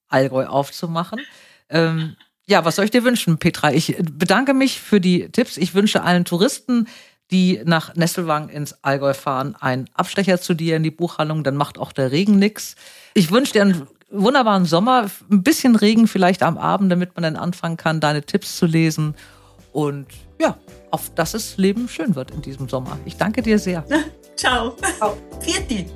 [0.08, 1.20] Allgäu aufzumachen.
[1.68, 3.72] Ähm, ja, was soll ich dir wünschen, Petra?
[3.72, 5.56] Ich bedanke mich für die Tipps.
[5.56, 6.88] Ich wünsche allen Touristen,
[7.30, 11.44] die nach Nesselwang ins Allgäu fahren, einen Abstecher zu dir in die Buchhandlung.
[11.44, 12.74] Dann macht auch der Regen nix.
[13.14, 17.36] Ich wünsche dir einen wunderbaren Sommer, ein bisschen Regen vielleicht am Abend, damit man dann
[17.36, 19.14] anfangen kann, deine Tipps zu lesen.
[19.72, 20.06] Und
[20.40, 20.56] ja,
[20.90, 22.98] auf dass das Leben schön wird in diesem Sommer.
[23.04, 23.84] Ich danke dir sehr.
[24.36, 24.74] Ciao.
[24.98, 25.16] Ciao.
[25.40, 25.86] Vierti.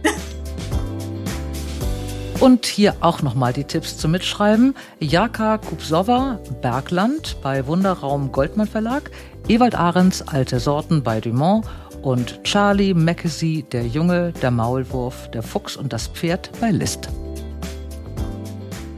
[2.40, 4.74] Und hier auch nochmal die Tipps zum Mitschreiben.
[5.00, 9.10] Jaka Kupsova, Bergland bei Wunderraum Goldmann Verlag,
[9.46, 11.66] Ewald Ahrens, Alte Sorten bei Dumont
[12.00, 17.10] und Charlie Mackesy, Der Junge, der Maulwurf, der Fuchs und das Pferd bei List.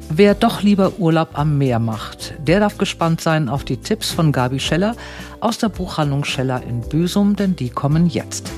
[0.09, 4.31] Wer doch lieber Urlaub am Meer macht, der darf gespannt sein auf die Tipps von
[4.31, 4.95] Gabi Scheller
[5.41, 8.49] aus der Buchhandlung Scheller in Büsum, denn die kommen jetzt.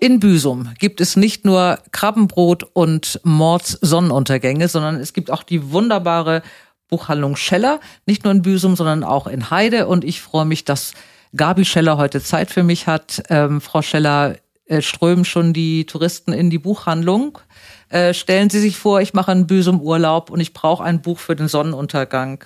[0.00, 5.70] In Büsum gibt es nicht nur Krabbenbrot und Mords Sonnenuntergänge, sondern es gibt auch die
[5.70, 6.42] wunderbare
[6.88, 9.86] Buchhandlung Scheller, nicht nur in Büsum, sondern auch in Heide.
[9.86, 10.92] Und ich freue mich, dass
[11.34, 13.22] Gabi Scheller heute Zeit für mich hat.
[13.28, 17.38] Ähm, Frau Scheller, äh, strömen schon die Touristen in die Buchhandlung.
[17.88, 21.18] Äh, stellen Sie sich vor, ich mache einen Büsum Urlaub und ich brauche ein Buch
[21.18, 22.44] für den Sonnenuntergang.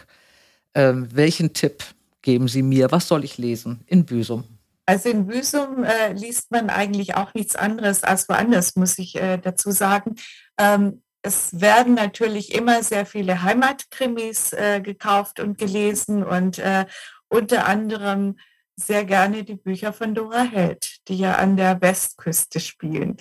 [0.74, 1.82] Ähm, welchen Tipp
[2.20, 2.92] geben Sie mir?
[2.92, 4.44] Was soll ich lesen in Büsum?
[4.84, 9.38] Also in Büsum äh, liest man eigentlich auch nichts anderes als woanders, muss ich äh,
[9.38, 10.16] dazu sagen.
[10.58, 16.86] Ähm, es werden natürlich immer sehr viele Heimatkrimis äh, gekauft und gelesen und äh,
[17.28, 18.36] unter anderem
[18.76, 23.16] sehr gerne die Bücher von Dora Held, die ja an der Westküste spielen.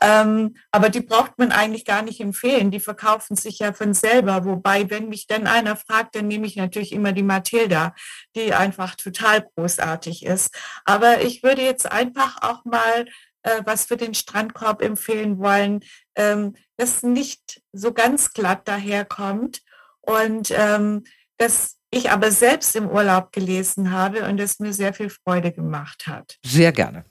[0.00, 2.70] Ähm, aber die braucht man eigentlich gar nicht empfehlen.
[2.70, 4.44] Die verkaufen sich ja von selber.
[4.44, 7.94] Wobei, wenn mich dann einer fragt, dann nehme ich natürlich immer die Mathilda,
[8.36, 10.54] die einfach total großartig ist.
[10.84, 13.06] Aber ich würde jetzt einfach auch mal
[13.42, 15.80] äh, was für den Strandkorb empfehlen wollen,
[16.16, 19.62] ähm, das nicht so ganz glatt daherkommt
[20.00, 21.04] und ähm,
[21.36, 26.06] das ich aber selbst im Urlaub gelesen habe und es mir sehr viel Freude gemacht
[26.06, 26.36] hat.
[26.44, 27.04] Sehr gerne.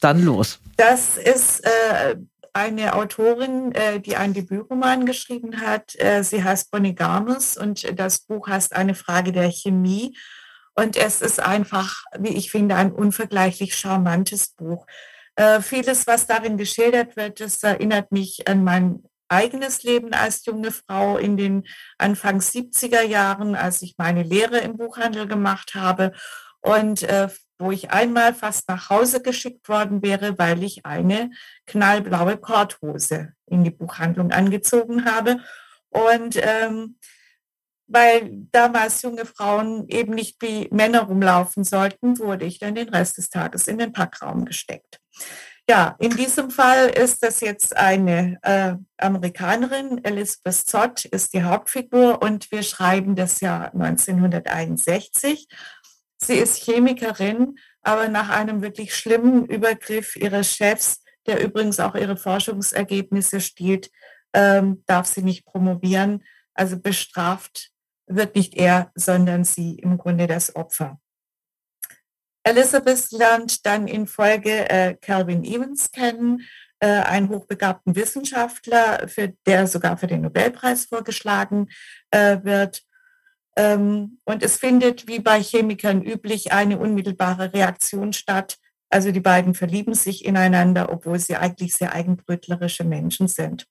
[0.00, 0.60] Dann los.
[0.76, 2.16] Das ist äh,
[2.52, 5.98] eine Autorin, äh, die einen Debütroman geschrieben hat.
[5.98, 10.16] Äh, sie heißt Bonnie Garmes und das Buch heißt Eine Frage der Chemie.
[10.74, 14.86] Und es ist einfach, wie ich finde, ein unvergleichlich charmantes Buch.
[15.38, 20.72] Äh, vieles, was darin geschildert wird, das erinnert mich an mein eigenes Leben als junge
[20.72, 21.64] Frau in den
[21.96, 26.10] Anfang 70er Jahren, als ich meine Lehre im Buchhandel gemacht habe
[26.60, 31.30] und äh, wo ich einmal fast nach Hause geschickt worden wäre, weil ich eine
[31.66, 35.38] knallblaue Korthose in die Buchhandlung angezogen habe.
[35.90, 36.98] Und ähm,
[37.88, 43.16] weil damals junge Frauen eben nicht wie Männer rumlaufen sollten, wurde ich dann den Rest
[43.16, 45.00] des Tages in den Packraum gesteckt.
[45.70, 52.22] Ja, in diesem Fall ist das jetzt eine äh, Amerikanerin, Elizabeth Zott ist die Hauptfigur
[52.22, 55.46] und wir schreiben das Jahr 1961.
[56.16, 62.16] Sie ist Chemikerin, aber nach einem wirklich schlimmen Übergriff ihres Chefs, der übrigens auch ihre
[62.16, 63.90] Forschungsergebnisse stiehlt,
[64.32, 66.24] ähm, darf sie nicht promovieren.
[66.54, 67.70] Also bestraft
[68.08, 70.98] wird nicht er, sondern sie im Grunde das Opfer.
[72.42, 76.46] Elizabeth lernt dann in Folge äh, Calvin Evans kennen,
[76.80, 81.68] äh, einen hochbegabten Wissenschaftler, für, der sogar für den Nobelpreis vorgeschlagen
[82.10, 82.82] äh, wird.
[83.56, 88.56] Ähm, und es findet, wie bei Chemikern üblich, eine unmittelbare Reaktion statt.
[88.88, 93.66] Also die beiden verlieben sich ineinander, obwohl sie eigentlich sehr eigenbrötlerische Menschen sind.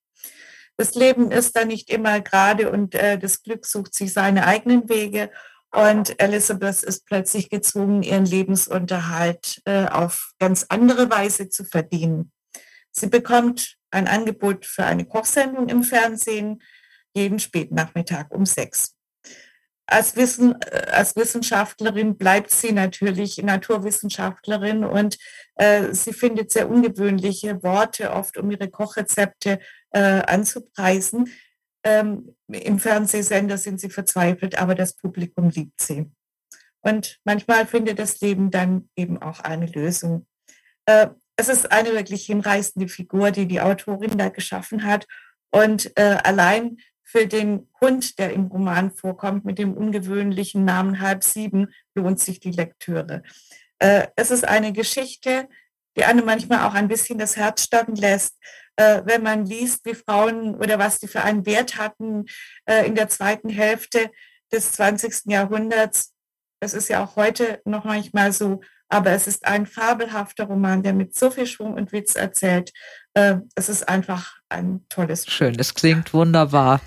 [0.77, 4.87] Das Leben ist da nicht immer gerade und äh, das Glück sucht sich seine eigenen
[4.89, 5.31] Wege.
[5.71, 12.31] Und Elizabeth ist plötzlich gezwungen, ihren Lebensunterhalt äh, auf ganz andere Weise zu verdienen.
[12.91, 16.61] Sie bekommt ein Angebot für eine Kochsendung im Fernsehen
[17.13, 18.96] jeden Spätnachmittag um sechs.
[19.87, 25.17] Als, Wissen, äh, als Wissenschaftlerin bleibt sie natürlich Naturwissenschaftlerin und
[25.55, 29.59] äh, sie findet sehr ungewöhnliche Worte, oft um ihre Kochrezepte
[29.91, 31.31] äh, anzupreisen.
[31.83, 36.11] Ähm, Im Fernsehsender sind sie verzweifelt, aber das Publikum liebt sie.
[36.81, 40.27] Und manchmal findet das Leben dann eben auch eine Lösung.
[40.85, 45.05] Äh, es ist eine wirklich hinreißende Figur, die die Autorin da geschaffen hat.
[45.51, 51.23] Und äh, allein für den Hund, der im Roman vorkommt, mit dem ungewöhnlichen Namen Halb
[51.23, 53.23] Sieben, lohnt sich die Lektüre.
[53.79, 55.47] Äh, es ist eine Geschichte,
[55.95, 58.35] die einem manchmal auch ein bisschen das Herz stocken lässt,
[58.75, 62.25] äh, wenn man liest, wie Frauen oder was die für einen Wert hatten
[62.65, 64.11] äh, in der zweiten Hälfte
[64.51, 65.31] des 20.
[65.31, 66.13] Jahrhunderts.
[66.59, 70.93] Das ist ja auch heute noch manchmal so, aber es ist ein fabelhafter Roman, der
[70.93, 72.71] mit so viel Schwung und Witz erzählt.
[73.13, 75.31] Äh, es ist einfach ein tolles Buch.
[75.31, 76.81] Schön, das klingt wunderbar.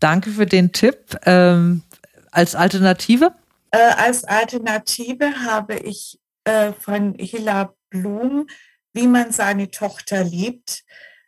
[0.00, 1.16] Danke für den Tipp.
[1.24, 1.82] Ähm,
[2.30, 3.32] als Alternative?
[3.70, 8.46] Äh, als Alternative habe ich äh, von Hilla Blum,
[8.92, 10.82] Wie man seine Tochter liebt.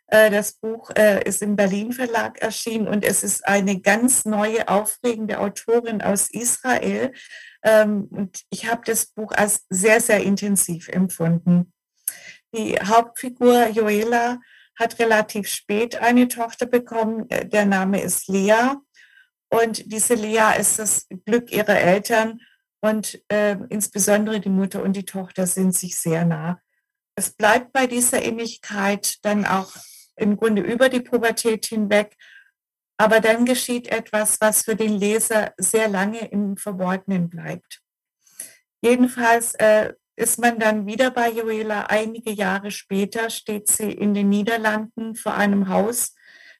[0.07, 4.67] Äh, das Buch äh, ist im Berlin Verlag erschienen und es ist eine ganz neue,
[4.67, 7.13] aufregende Autorin aus Israel.
[7.63, 11.73] Ähm, und ich habe das Buch als sehr, sehr intensiv empfunden.
[12.55, 14.39] Die Hauptfigur Joela
[14.77, 17.29] hat relativ spät eine Tochter bekommen.
[17.29, 18.75] Äh, der Name ist Lea.
[19.49, 22.39] Und diese Lea ist das Glück ihrer Eltern.
[22.81, 26.61] Und äh, insbesondere die Mutter und die Tochter sind sich sehr nah.
[27.15, 29.73] Es bleibt bei dieser Innigkeit dann auch
[30.15, 32.15] im Grunde über die Pubertät hinweg.
[32.99, 37.79] Aber dann geschieht etwas, was für den Leser sehr lange im Verborgenen bleibt.
[38.81, 41.85] Jedenfalls äh, ist man dann wieder bei Joela.
[41.85, 46.13] Einige Jahre später steht sie in den Niederlanden vor einem Haus.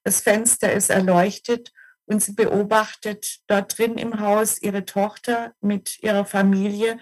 [0.06, 1.73] Das Fenster ist erleuchtet
[2.06, 6.99] und sie beobachtet dort drin im Haus ihre Tochter mit ihrer Familie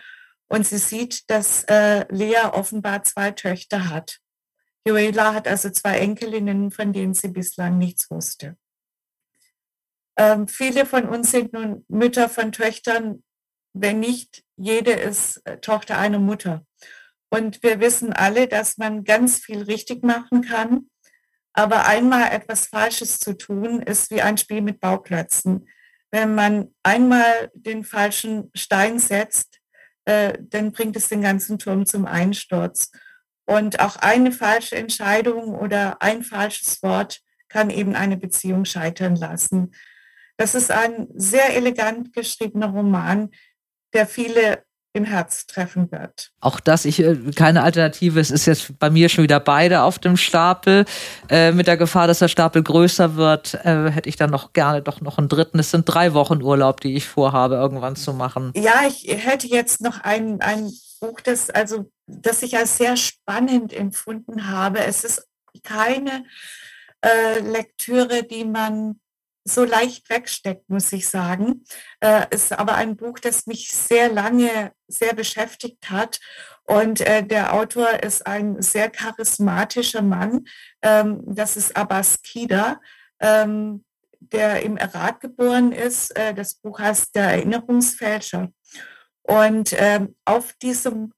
[0.47, 4.17] und sie sieht, dass äh, Lea offenbar zwei Töchter hat.
[4.83, 8.57] Joela hat also zwei Enkelinnen, von denen sie bislang nichts wusste.
[10.17, 13.23] Ähm, viele von uns sind nun Mütter von Töchtern,
[13.73, 16.65] wenn nicht, jede ist äh, Tochter einer Mutter.
[17.29, 20.89] Und wir wissen alle, dass man ganz viel richtig machen kann.
[21.53, 25.67] Aber einmal etwas Falsches zu tun, ist wie ein Spiel mit Bauklötzen.
[26.11, 29.59] Wenn man einmal den falschen Stein setzt,
[30.05, 32.91] äh, dann bringt es den ganzen Turm zum Einsturz.
[33.45, 39.71] Und auch eine falsche Entscheidung oder ein falsches Wort kann eben eine Beziehung scheitern lassen.
[40.37, 43.31] Das ist ein sehr elegant geschriebener Roman,
[43.93, 46.31] der viele im Herz treffen wird.
[46.41, 48.19] Auch das, ich äh, keine Alternative.
[48.19, 50.85] Es ist jetzt bei mir schon wieder beide auf dem Stapel.
[51.29, 54.81] Äh, mit der Gefahr, dass der Stapel größer wird, äh, hätte ich dann noch gerne
[54.81, 55.59] doch noch einen dritten.
[55.59, 58.51] Es sind drei Wochen Urlaub, die ich vorhabe, irgendwann zu machen.
[58.55, 63.71] Ja, ich hätte jetzt noch ein, ein Buch, das also, das ich als sehr spannend
[63.73, 64.79] empfunden habe.
[64.79, 65.27] Es ist
[65.63, 66.25] keine
[67.01, 68.99] äh, Lektüre, die man
[69.47, 71.63] so leicht wegsteckt, muss ich sagen.
[71.99, 76.19] Äh, ist aber ein Buch, das mich sehr lange sehr beschäftigt hat.
[76.63, 80.45] Und äh, der Autor ist ein sehr charismatischer Mann.
[80.81, 82.81] Ähm, das ist Abbas Kida,
[83.19, 83.85] ähm,
[84.19, 86.15] der im Irak geboren ist.
[86.17, 88.49] Äh, das Buch heißt Der Erinnerungsfälscher.
[89.23, 91.13] Und ähm, auf diesem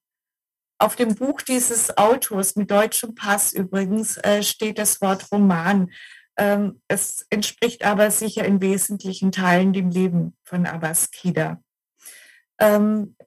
[0.81, 5.91] auf dem Buch dieses Autors mit deutschem Pass übrigens äh, steht das Wort Roman.
[6.39, 11.61] Ähm, es entspricht aber sicher in wesentlichen Teilen dem Leben von Abbas Kida.
[12.61, 13.17] Ähm,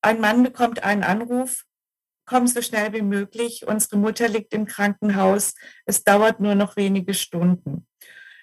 [0.00, 1.64] ein Mann bekommt einen Anruf,
[2.24, 5.54] komm so schnell wie möglich, unsere Mutter liegt im Krankenhaus,
[5.86, 7.88] es dauert nur noch wenige Stunden.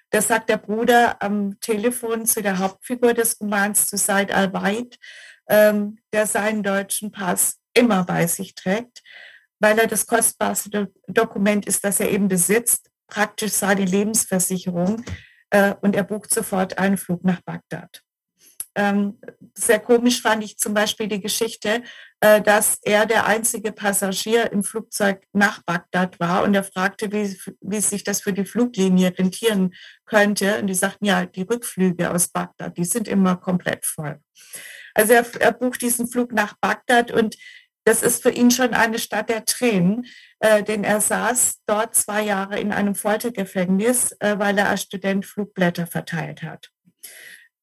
[0.09, 4.99] Das sagt der Bruder am Telefon zu der Hauptfigur des Romans, zu Said al-Waid,
[5.47, 9.01] ähm, der seinen deutschen Pass immer bei sich trägt,
[9.59, 15.03] weil er das kostbarste Dokument ist, das er eben besitzt praktisch seine Lebensversicherung
[15.49, 18.03] äh, und er bucht sofort einen Flug nach Bagdad.
[18.75, 19.19] Ähm,
[19.55, 21.83] sehr komisch fand ich zum Beispiel die Geschichte,
[22.21, 27.37] äh, dass er der einzige Passagier im Flugzeug nach Bagdad war und er fragte, wie,
[27.61, 29.73] wie sich das für die Fluglinie rentieren
[30.05, 30.59] könnte.
[30.59, 34.19] Und die sagten, ja, die Rückflüge aus Bagdad, die sind immer komplett voll.
[34.93, 37.37] Also er, er bucht diesen Flug nach Bagdad und
[37.89, 40.05] das ist für ihn schon eine Stadt der Tränen,
[40.41, 45.25] äh, denn er saß dort zwei Jahre in einem Foltergefängnis, äh, weil er als Student
[45.25, 46.69] Flugblätter verteilt hat.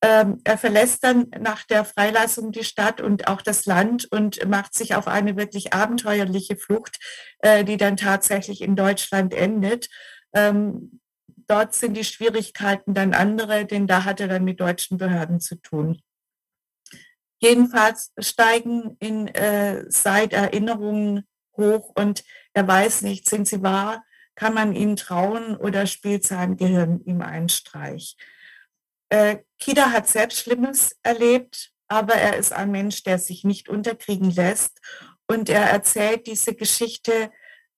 [0.02, 4.74] Ähm, er verlässt dann nach der Freilassung die Stadt und auch das Land und macht
[4.74, 6.98] sich auf eine wirklich abenteuerliche Flucht,
[7.38, 9.88] äh, die dann tatsächlich in Deutschland endet.
[10.34, 10.98] Ähm,
[11.46, 15.54] dort sind die Schwierigkeiten dann andere, denn da hat er dann mit deutschen Behörden zu
[15.54, 16.02] tun.
[17.38, 24.54] Jedenfalls steigen in äh, seit Erinnerungen hoch und er weiß nicht, sind sie wahr, kann
[24.54, 28.16] man ihnen trauen oder spielt sein Gehirn ihm einen Streich.
[29.08, 34.30] Äh, Kida hat selbst Schlimmes erlebt, aber er ist ein Mensch, der sich nicht unterkriegen
[34.30, 34.80] lässt
[35.26, 37.30] und er erzählt diese Geschichte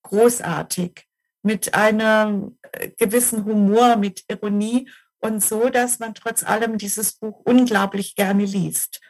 [0.03, 1.07] großartig
[1.43, 4.91] mit einem äh, gewissen Humor, mit Ironie
[5.21, 9.01] und so, dass man trotz allem dieses Buch unglaublich gerne liest.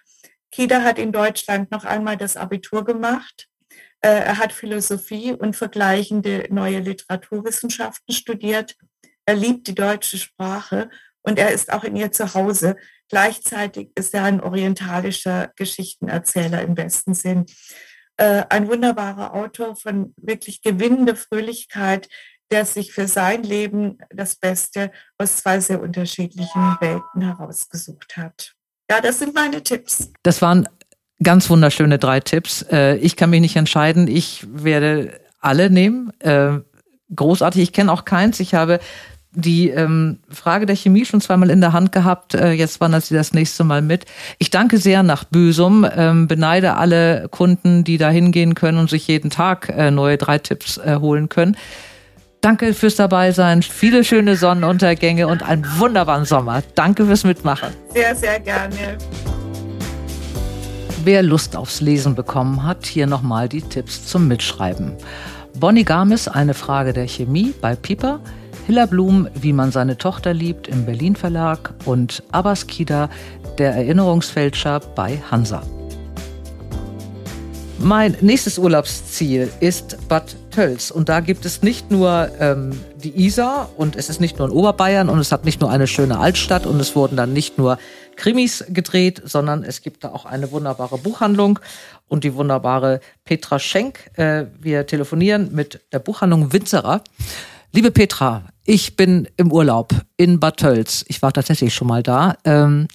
[0.50, 3.48] Kida hat in Deutschland noch einmal das Abitur gemacht.
[4.00, 8.76] Äh, er hat Philosophie und vergleichende neue Literaturwissenschaften studiert.
[9.26, 10.88] Er liebt die deutsche Sprache
[11.22, 12.76] und er ist auch in ihr zu Hause.
[13.08, 17.46] Gleichzeitig ist er ein orientalischer Geschichtenerzähler im besten Sinn.
[18.16, 22.08] Äh, ein wunderbarer Autor von wirklich gewinnender Fröhlichkeit,
[22.50, 28.54] der sich für sein Leben das Beste aus zwei sehr unterschiedlichen Welten herausgesucht hat.
[28.90, 30.10] Ja, das sind meine Tipps.
[30.22, 30.68] Das waren
[31.22, 32.62] ganz wunderschöne drei Tipps.
[32.70, 34.08] Äh, ich kann mich nicht entscheiden.
[34.08, 36.12] Ich werde alle nehmen.
[36.20, 36.60] Äh,
[37.14, 37.62] großartig.
[37.62, 38.40] Ich kenne auch keins.
[38.40, 38.80] Ich habe
[39.32, 42.34] die ähm, Frage der Chemie schon zweimal in der Hand gehabt.
[42.34, 44.06] Äh, jetzt wandert sie das nächste Mal mit.
[44.38, 49.06] Ich danke sehr nach Büsum, ähm, beneide alle Kunden, die da hingehen können und sich
[49.06, 51.56] jeden Tag äh, neue drei Tipps äh, holen können.
[52.40, 56.62] Danke fürs Dabeisein, viele schöne Sonnenuntergänge und einen wunderbaren Sommer.
[56.76, 57.70] Danke fürs Mitmachen.
[57.92, 58.96] Sehr, sehr gerne.
[61.02, 64.92] Wer Lust aufs Lesen bekommen hat, hier nochmal die Tipps zum Mitschreiben.
[65.58, 68.20] Bonnie Gamis, eine Frage der Chemie bei Piper.
[68.68, 73.08] Hilla Blum, wie man seine Tochter liebt im Berlin Verlag und Abbas Kida,
[73.58, 75.62] der Erinnerungsfälscher bei Hansa.
[77.78, 80.90] Mein nächstes Urlaubsziel ist Bad Tölz.
[80.90, 84.52] Und da gibt es nicht nur ähm, die Isar und es ist nicht nur in
[84.52, 87.78] Oberbayern und es hat nicht nur eine schöne Altstadt und es wurden dann nicht nur
[88.16, 91.60] Krimis gedreht, sondern es gibt da auch eine wunderbare Buchhandlung
[92.08, 94.10] und die wunderbare Petra Schenk.
[94.18, 97.02] Äh, wir telefonieren mit der Buchhandlung Winzerer.
[97.72, 101.04] Liebe Petra, ich bin im Urlaub in Bad Tölz.
[101.06, 102.36] Ich war tatsächlich schon mal da.
[102.42, 102.88] Ähm,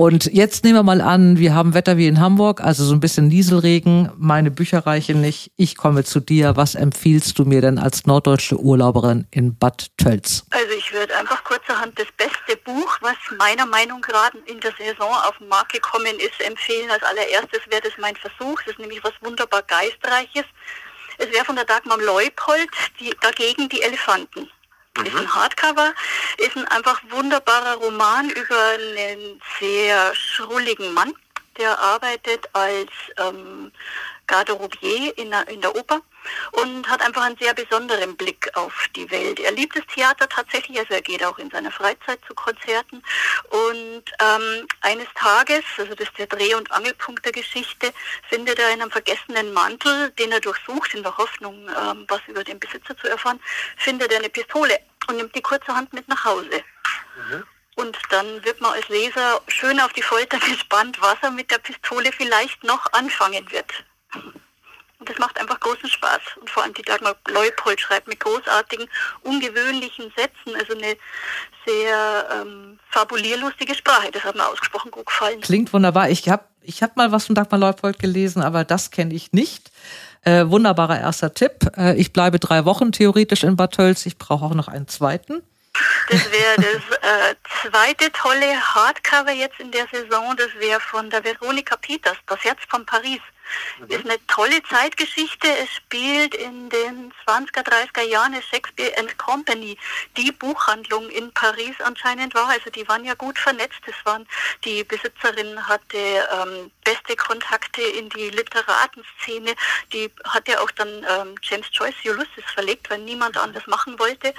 [0.00, 3.00] und jetzt nehmen wir mal an, wir haben Wetter wie in Hamburg, also so ein
[3.00, 4.10] bisschen Nieselregen.
[4.16, 5.52] Meine Bücher reichen nicht.
[5.56, 6.56] Ich komme zu dir.
[6.56, 10.46] Was empfiehlst du mir denn als norddeutsche Urlauberin in Bad Tölz?
[10.52, 15.12] Also ich würde einfach kurzerhand das beste Buch, was meiner Meinung nach in der Saison
[15.28, 16.90] auf den Markt gekommen ist, empfehlen.
[16.90, 18.58] Als allererstes wäre das mein Versuch.
[18.62, 20.46] Das ist nämlich was wunderbar Geistreiches.
[21.18, 24.48] Es wäre von der Dagmar Leupold, die, dagegen die Elefanten.
[25.00, 25.06] Mhm.
[25.06, 25.94] Ist ein Hardcover,
[26.38, 31.12] ist ein einfach wunderbarer Roman über einen sehr schrulligen Mann,
[31.58, 33.72] der arbeitet als ähm,
[34.30, 36.00] Garderobier in der, in der Oper
[36.52, 39.40] und hat einfach einen sehr besonderen Blick auf die Welt.
[39.40, 43.02] Er liebt das Theater tatsächlich, also er geht auch in seiner Freizeit zu Konzerten
[43.50, 47.92] und ähm, eines Tages, also das ist der Dreh- und Angelpunkt der Geschichte,
[48.28, 52.44] findet er in einem vergessenen Mantel, den er durchsucht in der Hoffnung, ähm, was über
[52.44, 53.40] den Besitzer zu erfahren,
[53.78, 56.62] findet er eine Pistole und nimmt die kurzerhand mit nach Hause.
[57.16, 57.44] Mhm.
[57.74, 61.58] Und dann wird man als Leser schön auf die Folter gespannt, was er mit der
[61.58, 63.72] Pistole vielleicht noch anfangen wird.
[64.14, 66.20] Und das macht einfach großen Spaß.
[66.40, 68.86] Und vor allem die Dagmar Leupold schreibt mit großartigen,
[69.22, 70.96] ungewöhnlichen Sätzen, also eine
[71.66, 74.10] sehr ähm, fabulierlustige Sprache.
[74.12, 75.40] Das hat mir ausgesprochen gut gefallen.
[75.40, 76.10] Klingt wunderbar.
[76.10, 79.70] Ich habe ich hab mal was von Dagmar Leupold gelesen, aber das kenne ich nicht.
[80.22, 81.72] Äh, wunderbarer erster Tipp.
[81.78, 84.04] Äh, ich bleibe drei Wochen theoretisch in Bad Tölz.
[84.04, 85.42] Ich brauche auch noch einen zweiten.
[86.10, 90.36] Das wäre das äh, zweite tolle Hardcover jetzt in der Saison.
[90.36, 93.20] Das wäre von der Veronika Peters, Das Herz von Paris.
[93.88, 95.48] Ist eine tolle Zeitgeschichte.
[95.58, 99.76] Es spielt in den 20er, 30er Jahren Shakespeare and Company,
[100.16, 102.48] die Buchhandlung in Paris anscheinend war.
[102.48, 103.80] Also die waren ja gut vernetzt.
[103.86, 104.26] Es waren,
[104.64, 109.54] die Besitzerin hatte ähm, beste Kontakte in die Literatenszene.
[109.92, 114.34] Die hat ja auch dann ähm, James Joyce Ulysses verlegt, weil niemand anders machen wollte.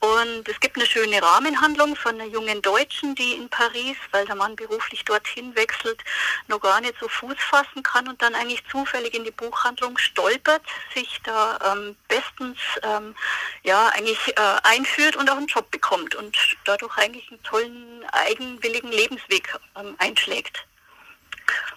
[0.00, 4.34] Und es gibt eine schöne Rahmenhandlung von einer jungen Deutschen, die in Paris, weil der
[4.34, 6.02] Mann beruflich dorthin wechselt,
[6.48, 9.96] noch gar nicht so Fuß fassen kann und dann eigentlich eigentlich zufällig in die Buchhandlung
[9.98, 10.62] stolpert,
[10.94, 13.14] sich da ähm, bestens ähm,
[13.62, 18.92] ja eigentlich äh, einführt und auch einen Job bekommt und dadurch eigentlich einen tollen eigenwilligen
[18.92, 20.66] Lebensweg ähm, einschlägt.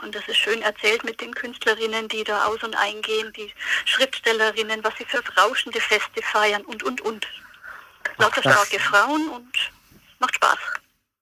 [0.02, 3.52] Und das ist schön erzählt mit den Künstlerinnen, die da aus und eingehen, die
[3.86, 7.28] Schriftstellerinnen, was sie für rauschende Feste feiern und, und, und.
[8.18, 9.72] Lauter starke Frauen und
[10.20, 10.60] macht Spaß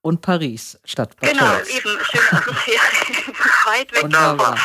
[0.04, 1.38] und Paris statt Paris.
[1.38, 2.78] Genau, eben, schöne Atmosphäre.
[3.66, 4.60] Weit weg Wunderbar.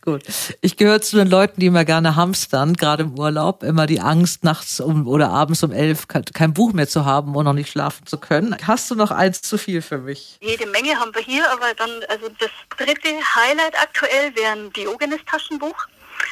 [0.00, 0.22] Gut.
[0.60, 3.62] Ich gehöre zu den Leuten, die immer gerne hamstern, gerade im Urlaub.
[3.62, 7.44] Immer die Angst, nachts um oder abends um elf kein Buch mehr zu haben und
[7.44, 8.56] noch nicht schlafen zu können.
[8.66, 10.38] Hast du noch eins zu viel für mich?
[10.40, 15.86] Jede Menge haben wir hier, aber dann, also das dritte Highlight aktuell wären Diogenes-Taschenbuch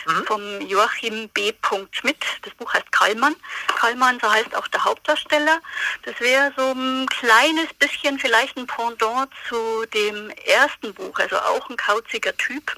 [0.07, 0.25] mhm.
[0.27, 1.53] vom Joachim B.
[1.93, 2.25] Schmidt.
[2.43, 3.37] Das Buch heißt Kallmann.
[3.79, 5.61] Kallmann, so heißt auch der Hauptdarsteller.
[6.05, 9.57] Das wäre so ein kleines bisschen vielleicht ein Pendant zu
[9.95, 12.77] dem ersten Buch, also auch ein kauziger Typ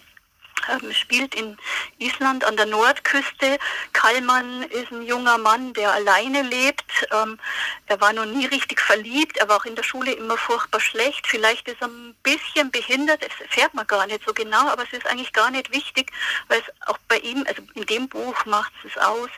[0.92, 1.57] spielt in
[1.98, 3.59] Island an der Nordküste.
[3.92, 6.85] Kallmann ist ein junger Mann, der alleine lebt.
[7.11, 7.38] Ähm,
[7.87, 11.27] er war noch nie richtig verliebt, er war auch in der Schule immer furchtbar schlecht.
[11.27, 14.92] Vielleicht ist er ein bisschen behindert, das erfährt man gar nicht so genau, aber es
[14.92, 16.11] ist eigentlich gar nicht wichtig,
[16.48, 19.31] weil es auch bei ihm, also in dem Buch macht es aus,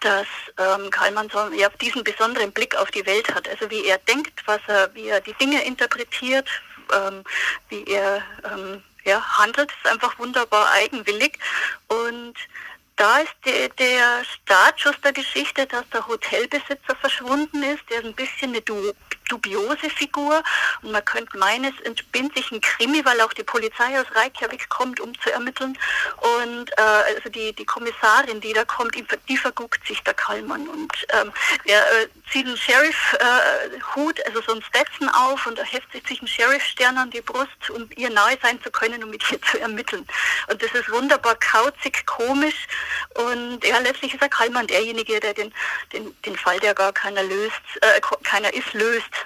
[0.00, 0.26] dass
[0.58, 3.48] ähm, Kallmann so ja, diesen besonderen Blick auf die Welt hat.
[3.48, 6.48] Also wie er denkt, was er, wie er die Dinge interpretiert,
[6.92, 7.22] ähm,
[7.68, 11.38] wie er ähm, ja, handelt, ist einfach wunderbar eigenwillig.
[11.88, 12.34] Und
[12.96, 17.82] da ist die, der Startschuss der Geschichte, dass der Hotelbesitzer verschwunden ist.
[17.90, 18.92] Der ist ein bisschen eine du
[19.30, 20.42] dubiose Figur
[20.82, 24.68] und man könnte meinen, es entspinnt sich ein Krimi, weil auch die Polizei aus Reykjavik
[24.68, 25.78] kommt, um zu ermitteln.
[26.38, 26.82] Und äh,
[27.14, 31.32] also die, die Kommissarin, die da kommt, die, verguckt sich der Kallmann und ähm,
[31.64, 36.20] er äh, zieht einen Sheriff-Hut, äh, also so einen Stetson auf und er heftet sich
[36.20, 39.58] einen Sheriff-Stern an die Brust, um ihr nahe sein zu können, um mit ihr zu
[39.58, 40.06] ermitteln.
[40.48, 42.66] Und das ist wunderbar kauzig, komisch
[43.14, 45.52] und ja, letztlich ist der Kallmann derjenige, der den,
[45.92, 49.19] den, den Fall, der gar keiner löst, äh, keiner ist, löst.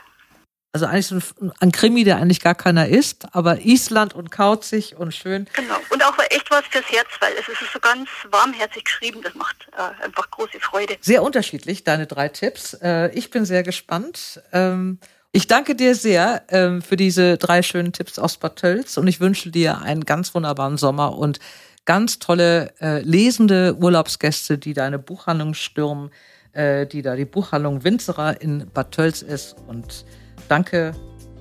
[0.75, 1.21] Also eigentlich so
[1.61, 5.47] ein, Krimi, der eigentlich gar keiner ist, aber Island und kauzig und schön.
[5.53, 5.77] Genau.
[5.91, 9.21] Und auch echt was fürs Herz, weil es ist so ganz warmherzig geschrieben.
[9.23, 10.97] Das macht äh, einfach große Freude.
[11.01, 12.75] Sehr unterschiedlich, deine drei Tipps.
[12.83, 14.43] Äh, ich bin sehr gespannt.
[14.53, 14.99] Ähm,
[15.31, 19.21] ich danke dir sehr ähm, für diese drei schönen Tipps aus Bad Tölz und ich
[19.21, 21.39] wünsche dir einen ganz wunderbaren Sommer und
[21.85, 26.11] ganz tolle äh, lesende Urlaubsgäste, die deine Buchhandlung stürmen,
[26.53, 29.55] äh, die da die Buchhandlung Winzerer in Bad Tölz ist.
[29.69, 30.05] Und
[30.49, 30.93] danke,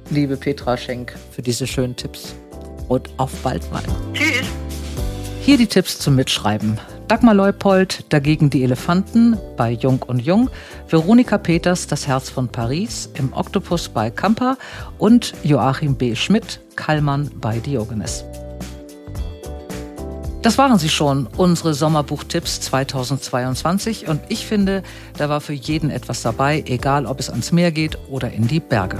[0.09, 2.35] liebe Petra Schenk, für diese schönen Tipps.
[2.87, 3.83] Und auf bald mal.
[4.13, 4.45] Tschüss.
[5.41, 6.79] Hier die Tipps zum Mitschreiben.
[7.07, 10.49] Dagmar Leupold, dagegen die Elefanten bei Jung und Jung,
[10.87, 14.57] Veronika Peters, Das Herz von Paris, im Oktopus bei Kamper
[14.97, 16.15] und Joachim B.
[16.15, 18.23] Schmidt, Kallmann bei Diogenes.
[20.43, 24.83] Das waren sie schon, unsere Sommerbuchtipps 2022 und ich finde,
[25.17, 28.59] da war für jeden etwas dabei, egal ob es ans Meer geht oder in die
[28.59, 28.97] Berge.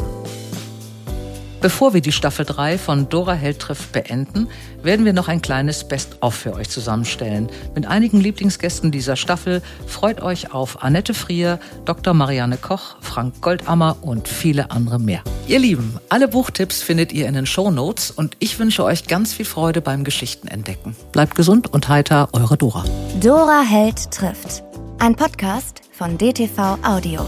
[1.63, 4.49] Bevor wir die Staffel 3 von Dora Held trifft beenden,
[4.81, 7.47] werden wir noch ein kleines Best-of für euch zusammenstellen.
[7.73, 12.13] Mit einigen Lieblingsgästen dieser Staffel freut euch auf Annette Frier, Dr.
[12.13, 15.23] Marianne Koch, Frank Goldammer und viele andere mehr.
[15.47, 19.31] Ihr Lieben, alle Buchtipps findet ihr in den Show Notes und ich wünsche euch ganz
[19.31, 20.97] viel Freude beim Geschichtenentdecken.
[21.13, 22.83] Bleibt gesund und heiter, eure Dora.
[23.21, 24.63] Dora Held trifft.
[24.99, 27.25] Ein Podcast von DTV Audio.